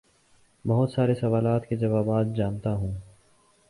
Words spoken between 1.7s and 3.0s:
جوابات جانتا ہوں